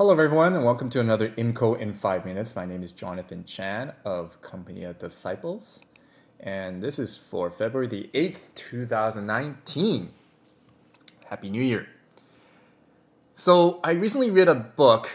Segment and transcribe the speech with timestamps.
[0.00, 2.56] Hello, everyone, and welcome to another IMCO in five minutes.
[2.56, 5.82] My name is Jonathan Chan of Company of Disciples,
[6.40, 10.08] and this is for February the 8th, 2019.
[11.26, 11.86] Happy New Year.
[13.34, 15.10] So, I recently read a book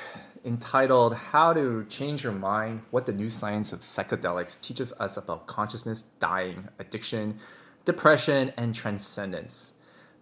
[0.46, 5.48] entitled How to Change Your Mind What the New Science of Psychedelics Teaches Us About
[5.48, 7.40] Consciousness, Dying, Addiction,
[7.86, 9.74] Depression, and Transcendence,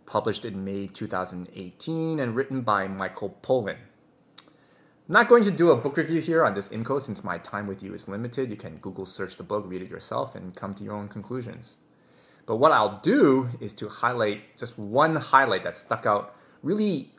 [0.06, 3.76] published in May 2018 and written by Michael Pollan.
[5.14, 7.68] I'm not going to do a book review here on this IMCO since my time
[7.68, 8.50] with you is limited.
[8.50, 11.78] You can Google search the book, read it yourself, and come to your own conclusions.
[12.48, 17.12] But what I'll do is to highlight just one highlight that stuck out really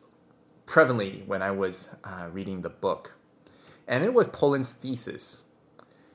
[0.67, 3.17] prevalently when I was uh, reading the book.
[3.87, 5.45] And it was Pollan's thesis.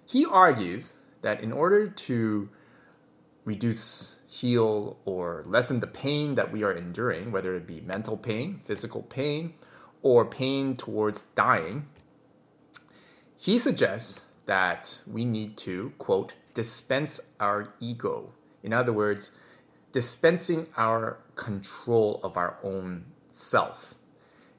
[0.06, 2.50] He argues that in order to
[3.46, 8.59] reduce, heal, or lessen the pain that we are enduring, whether it be mental pain,
[8.66, 9.54] physical pain,
[10.02, 11.85] or pain towards dying,
[13.38, 18.33] he suggests that we need to, quote, dispense our ego.
[18.64, 19.31] In other words,
[19.91, 23.95] dispensing our control of our own self.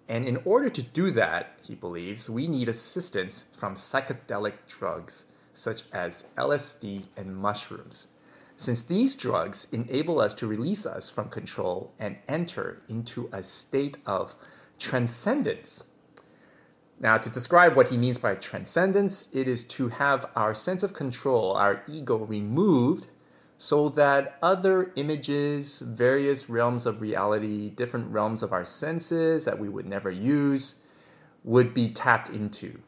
[0.09, 5.83] And in order to do that, he believes, we need assistance from psychedelic drugs such
[5.93, 8.09] as LSD and mushrooms,
[8.57, 13.99] since these drugs enable us to release us from control and enter into a state
[14.07, 14.35] of
[14.81, 15.91] transcendence.
[16.99, 20.93] Now, to describe what he means by transcendence, it is to have our sense of
[20.93, 23.07] control, our ego removed,
[23.57, 29.69] so that other images, various realms of reality, different realms of our senses that we
[29.69, 30.77] would never use,
[31.45, 32.79] would be tapped into.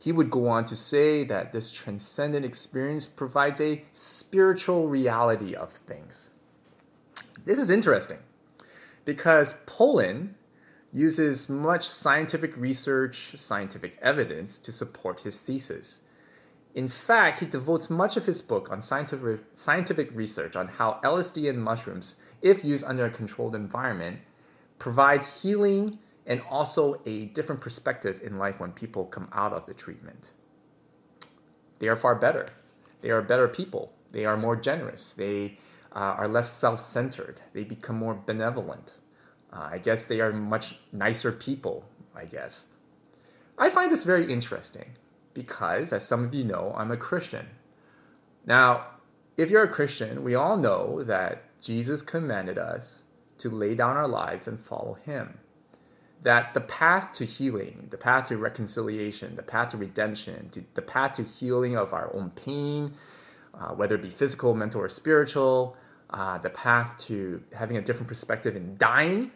[0.00, 5.70] He would go on to say that this transcendent experience provides a spiritual reality of
[5.72, 6.30] things.
[7.44, 8.18] This is interesting
[9.04, 10.34] because Pollan
[10.92, 16.00] uses much scientific research, scientific evidence to support his thesis.
[16.74, 21.48] In fact, he devotes much of his book on scientific, scientific research on how LSD
[21.48, 24.18] and mushrooms, if used under a controlled environment,
[24.78, 29.74] provides healing and also a different perspective in life when people come out of the
[29.74, 30.30] treatment.
[31.78, 32.46] They are far better.
[33.00, 33.92] They are better people.
[34.12, 35.12] They are more generous.
[35.12, 35.58] They
[35.94, 37.40] uh, are less self centered.
[37.52, 38.94] They become more benevolent.
[39.52, 41.84] Uh, I guess they are much nicer people,
[42.14, 42.66] I guess.
[43.58, 44.90] I find this very interesting
[45.34, 47.46] because, as some of you know, I'm a Christian.
[48.44, 48.86] Now,
[49.36, 53.02] if you're a Christian, we all know that Jesus commanded us
[53.38, 55.38] to lay down our lives and follow Him.
[56.22, 60.82] That the path to healing, the path to reconciliation, the path to redemption, to, the
[60.82, 62.94] path to healing of our own pain,
[63.54, 65.76] uh, whether it be physical, mental, or spiritual,
[66.10, 69.30] uh, the path to having a different perspective in dying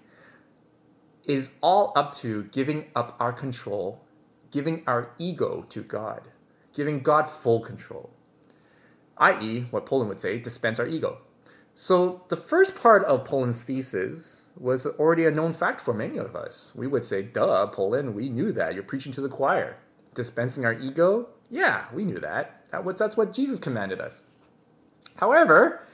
[1.25, 4.01] is all up to giving up our control,
[4.51, 6.29] giving our ego to God,
[6.75, 8.11] giving God full control,
[9.19, 11.19] i.e., what Pollan would say, dispense our ego.
[11.75, 16.37] So the first part of Pollan's thesis was already a known fact for many of
[16.37, 16.73] us.
[16.75, 18.75] We would say, duh, Pollan, we knew that.
[18.75, 19.79] You're preaching to the choir.
[20.15, 21.29] Dispensing our ego?
[21.49, 22.65] Yeah, we knew that.
[22.71, 24.23] That's what Jesus commanded us.
[25.17, 25.87] However,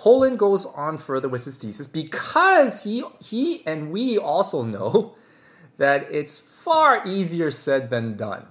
[0.00, 5.14] Pollan goes on further with his thesis because he he and we also know
[5.76, 8.46] that it's far easier said than done.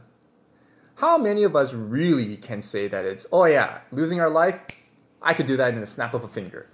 [0.96, 4.60] How many of us really can say that it's oh yeah, losing our life,
[5.24, 6.68] I could do that in a snap of a finger.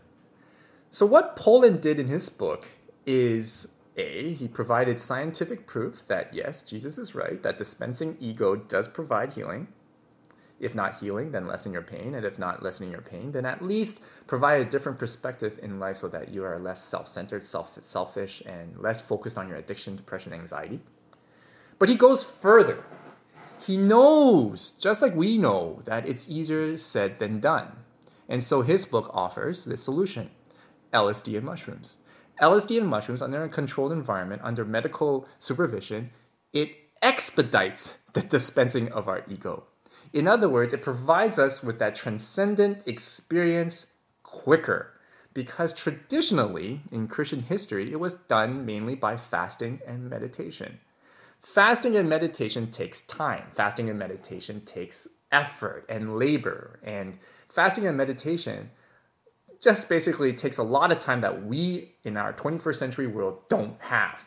[0.90, 2.68] So what Pollan did in his book
[3.06, 8.90] is a, he provided scientific proof that yes, Jesus is right, that dispensing ego does
[8.90, 9.69] provide healing
[10.60, 12.16] if not healing, then lessen your pain.
[12.16, 15.98] And if not lessening your pain, then at least provide a different perspective in life
[15.98, 19.96] so that you are less self centered, self- selfish, and less focused on your addiction,
[19.96, 20.80] depression, anxiety.
[21.78, 22.84] But he goes further.
[23.66, 27.72] He knows, just like we know, that it's easier said than done.
[28.30, 30.30] And so his book offers this solution
[30.94, 31.98] LSD and mushrooms.
[32.42, 36.12] LSD and mushrooms, under a controlled environment, under medical supervision,
[36.52, 39.63] it expedites the dispensing of our ego
[40.15, 43.88] in other words, it provides us with that transcendent experience
[44.23, 44.94] quicker
[45.33, 50.79] because traditionally in Christian history, it was done mainly by fasting and meditation.
[51.41, 53.44] Fasting and meditation takes time.
[53.51, 56.79] Fasting and meditation takes effort and labor.
[56.81, 57.17] And
[57.50, 58.71] fasting and meditation
[59.62, 63.75] just basically takes a lot of time that we in our 21st century world don't
[63.81, 64.25] have.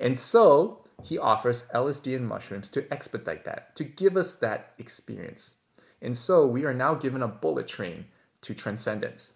[0.00, 5.56] And so he offers LSD and mushrooms to expedite that, to give us that experience.
[6.00, 8.06] And so we are now given a bullet train
[8.42, 9.34] to transcendence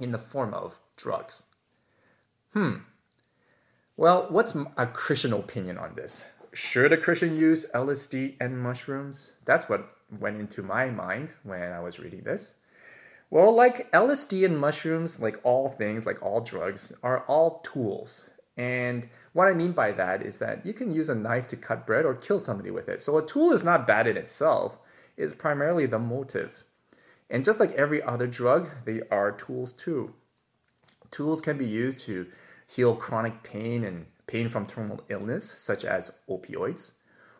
[0.00, 1.44] in the form of drugs.
[2.52, 2.76] Hmm.
[3.96, 6.26] Well, what's a Christian opinion on this?
[6.52, 9.34] should a Christian use LSD and mushrooms?
[9.44, 12.56] That's what went into my mind when I was reading this.
[13.30, 18.28] Well, like LSD and mushrooms, like all things, like all drugs, are all tools.
[18.56, 21.86] And what I mean by that is that you can use a knife to cut
[21.86, 23.02] bread or kill somebody with it.
[23.02, 24.78] So a tool is not bad in itself,
[25.16, 26.64] it's primarily the motive.
[27.30, 30.14] And just like every other drug, they are tools too.
[31.10, 32.26] Tools can be used to
[32.66, 36.92] heal chronic pain and pain from terminal illness, such as opioids,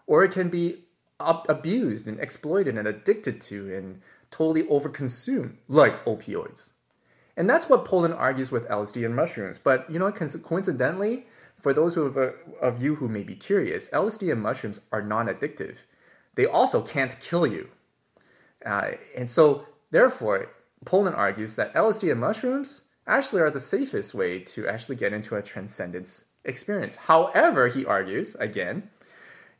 [0.07, 0.85] or it can be
[1.21, 4.01] abused and exploited and addicted to and
[4.31, 6.73] totally overconsumed, like opioids.
[7.37, 9.59] And that's what Pollan argues with LSD and mushrooms.
[9.59, 11.27] But you know, coincidentally,
[11.59, 15.79] for those of, of you who may be curious, LSD and mushrooms are non addictive.
[16.35, 17.69] They also can't kill you.
[18.65, 20.49] Uh, and so, therefore,
[20.85, 25.37] Pollan argues that LSD and mushrooms actually are the safest way to actually get into
[25.37, 26.97] a transcendence experience.
[26.97, 28.91] However, he argues, again,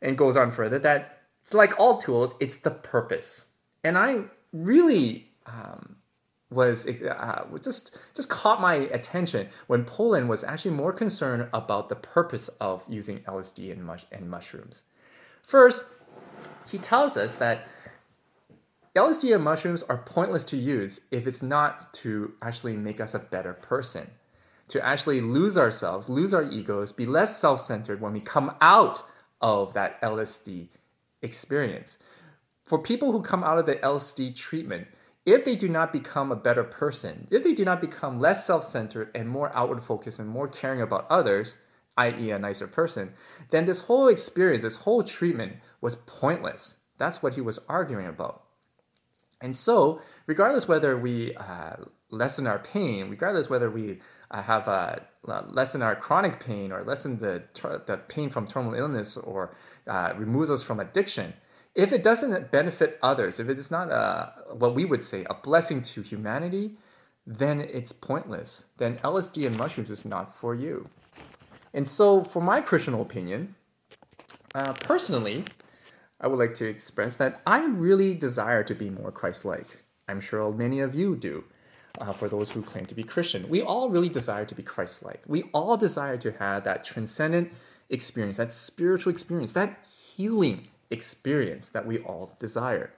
[0.01, 3.49] and goes on further, that it's like all tools, it's the purpose.
[3.83, 5.97] And I really um,
[6.53, 11.95] was uh, just just caught my attention when Pollan was actually more concerned about the
[11.95, 14.83] purpose of using LSD and, mush- and mushrooms.
[15.41, 15.85] First,
[16.69, 17.67] he tells us that
[18.95, 23.19] LSD and mushrooms are pointless to use if it's not to actually make us a
[23.19, 24.07] better person,
[24.67, 29.01] to actually lose ourselves, lose our egos, be less self centered when we come out
[29.41, 30.67] of that LSD
[31.23, 31.97] experience.
[32.65, 34.87] For people who come out of the LSD treatment,
[35.25, 38.63] if they do not become a better person, if they do not become less self
[38.63, 41.55] centered and more outward focused and more caring about others,
[41.97, 43.13] i.e., a nicer person,
[43.49, 46.77] then this whole experience, this whole treatment was pointless.
[46.97, 48.43] That's what he was arguing about.
[49.41, 51.75] And so, regardless whether we uh,
[52.09, 53.99] lessen our pain, regardless whether we
[54.31, 57.43] uh, have uh, lessen our chronic pain or lessen the,
[57.85, 59.55] the pain from terminal illness or
[59.87, 61.33] uh, removes us from addiction,
[61.75, 65.33] if it doesn't benefit others, if it is not a, what we would say a
[65.33, 66.75] blessing to humanity,
[67.25, 68.65] then it's pointless.
[68.77, 70.87] Then LSD and mushrooms is not for you.
[71.73, 73.55] And so, for my Christian opinion,
[74.53, 75.45] uh, personally,
[76.21, 79.83] I would like to express that I really desire to be more Christ like.
[80.07, 81.45] I'm sure many of you do.
[81.99, 85.03] Uh, for those who claim to be Christian, we all really desire to be Christ
[85.03, 85.21] like.
[85.27, 87.51] We all desire to have that transcendent
[87.89, 92.93] experience, that spiritual experience, that healing experience that we all desire.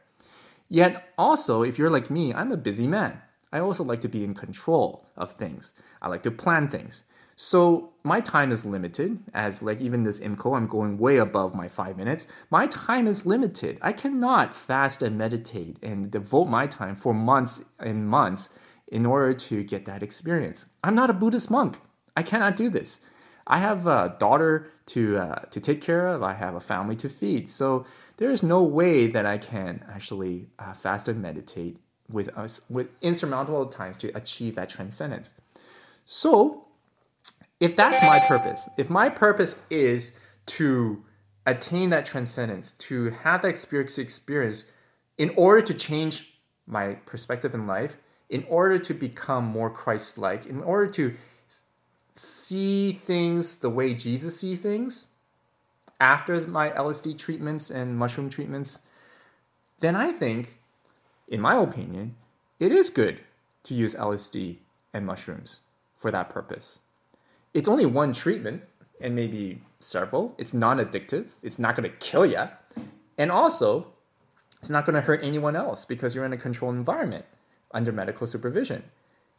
[0.69, 3.21] Yet, also, if you're like me, I'm a busy man.
[3.51, 5.73] I also like to be in control of things.
[6.01, 7.03] I like to plan things.
[7.37, 11.67] So my time is limited, as like even this IMCO, I'm going way above my
[11.67, 12.27] five minutes.
[12.49, 13.77] My time is limited.
[13.81, 18.49] I cannot fast and meditate and devote my time for months and months
[18.87, 20.65] in order to get that experience.
[20.83, 21.79] I'm not a Buddhist monk.
[22.15, 22.99] I cannot do this.
[23.47, 26.23] I have a daughter to uh, to take care of.
[26.23, 27.49] I have a family to feed.
[27.49, 27.85] So
[28.17, 31.77] there is no way that I can actually uh, fast and meditate
[32.09, 35.33] with us with insurmountable times to achieve that transcendence.
[36.05, 36.65] So
[37.59, 40.15] if that's my purpose, if my purpose is
[40.47, 41.03] to
[41.45, 44.65] attain that transcendence, to have that experience experience
[45.17, 47.97] in order to change my perspective in life,
[48.29, 51.13] in order to become more Christ-like, in order to
[52.15, 55.07] see things the way Jesus see things
[55.99, 58.81] after my LSD treatments and mushroom treatments,
[59.79, 60.59] then I think,
[61.27, 62.15] in my opinion,
[62.59, 63.21] it is good
[63.63, 64.57] to use LSD
[64.93, 65.61] and mushrooms
[65.95, 66.79] for that purpose.
[67.53, 68.63] It's only one treatment
[69.01, 70.35] and maybe several.
[70.37, 72.47] It's non addictive, it's not going to kill you.
[73.17, 73.87] And also,
[74.59, 77.25] it's not going to hurt anyone else because you're in a controlled environment
[77.71, 78.83] under medical supervision.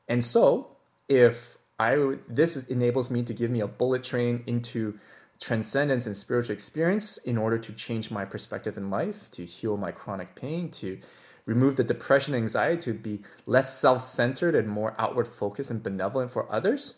[0.08, 0.68] And so,
[1.08, 4.98] if I this enables me to give me a bullet train into
[5.40, 9.92] transcendence and spiritual experience in order to change my perspective in life, to heal my
[9.92, 10.98] chronic pain, to
[11.44, 16.30] remove the depression and anxiety, to be less self-centered and more outward focused and benevolent
[16.30, 16.94] for others.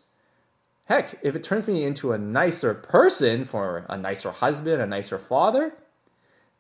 [0.85, 5.19] Heck, if it turns me into a nicer person for a nicer husband, a nicer
[5.19, 5.75] father,